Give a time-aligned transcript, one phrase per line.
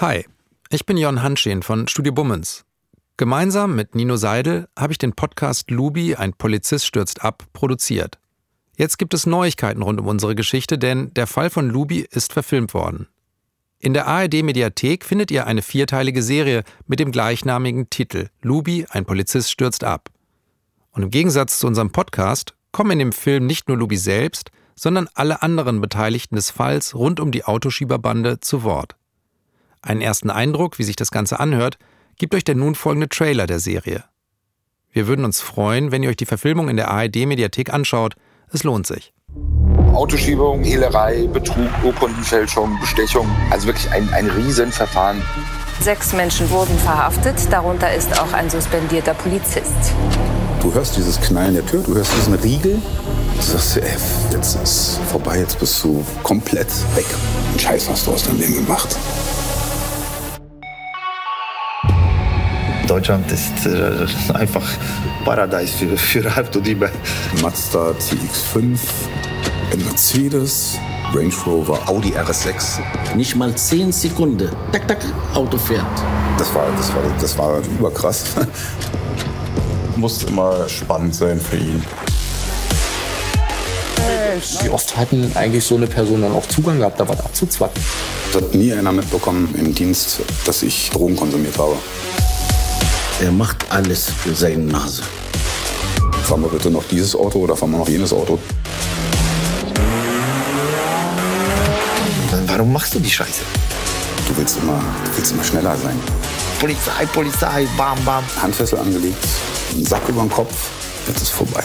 [0.00, 0.24] Hi,
[0.70, 2.64] ich bin Jon Hanschen von Studio Bummens.
[3.16, 8.20] Gemeinsam mit Nino Seidel habe ich den Podcast Lubi, ein Polizist stürzt ab, produziert.
[8.76, 12.74] Jetzt gibt es Neuigkeiten rund um unsere Geschichte, denn der Fall von Lubi ist verfilmt
[12.74, 13.08] worden.
[13.80, 19.50] In der ARD-Mediathek findet ihr eine vierteilige Serie mit dem gleichnamigen Titel Lubi, ein Polizist
[19.50, 20.10] stürzt ab.
[20.92, 25.08] Und im Gegensatz zu unserem Podcast kommen in dem Film nicht nur Lubi selbst, sondern
[25.14, 28.94] alle anderen Beteiligten des Falls rund um die Autoschieberbande zu Wort.
[29.82, 31.78] Einen ersten Eindruck, wie sich das Ganze anhört,
[32.16, 34.04] gibt euch der nun folgende Trailer der Serie.
[34.90, 38.14] Wir würden uns freuen, wenn ihr euch die Verfilmung in der ARD-Mediathek anschaut.
[38.50, 39.12] Es lohnt sich.
[39.92, 43.28] Autoschiebung, Hehlerei, Betrug, Urkundenfälschung, Bestechung.
[43.50, 45.22] Also wirklich ein, ein Riesenverfahren.
[45.80, 49.92] Sechs Menschen wurden verhaftet, darunter ist auch ein suspendierter Polizist.
[50.60, 52.82] Du hörst dieses Knallen der Tür, du hörst diesen Riegel.
[53.36, 53.96] Du sagst, ey,
[54.32, 57.06] jetzt ist vorbei, jetzt bist du komplett weg.
[57.52, 58.96] Und Scheiß hast du aus deinem Leben gemacht.
[62.88, 64.66] Deutschland ist äh, einfach
[65.22, 66.90] Paradies für, für Autodiebe.
[67.42, 68.78] Mazda CX5,
[69.72, 70.78] ein Mercedes,
[71.14, 72.80] Range Rover, Audi RS6.
[73.14, 74.48] Nicht mal 10 Sekunden.
[74.72, 74.98] Tak, tak,
[75.34, 75.84] Auto fährt.
[76.38, 78.24] Das war, das war, das war überkrass.
[79.96, 81.84] Muss immer spannend sein für ihn.
[84.62, 87.82] Wie oft hat denn eigentlich so eine Person dann auch Zugang gehabt, da was abzuzwacken?
[88.30, 91.76] Es hat nie einer mitbekommen im Dienst, dass ich Drogen konsumiert habe.
[93.20, 95.02] Er macht alles für seine Nase.
[96.22, 98.38] Fahren wir bitte noch dieses Auto oder fahren wir noch jenes Auto?
[102.46, 103.42] Warum machst du die Scheiße?
[104.28, 105.98] Du willst immer, du willst immer schneller sein.
[106.60, 108.22] Polizei, Polizei, bam, bam.
[108.40, 109.26] Handfessel angelegt,
[109.74, 110.70] einen Sack über den Kopf,
[111.08, 111.64] jetzt ist vorbei.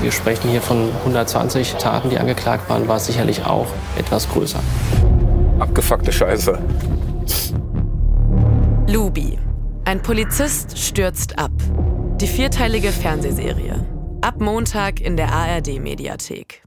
[0.00, 4.60] Wir sprechen hier von 120 Taten, die angeklagt waren, war es sicherlich auch etwas größer.
[5.60, 6.58] Abgefuckte Scheiße.
[8.88, 9.38] Lubi.
[9.88, 11.50] Ein Polizist stürzt ab.
[12.20, 13.86] Die vierteilige Fernsehserie.
[14.20, 16.62] Ab Montag in der ARD-Mediathek.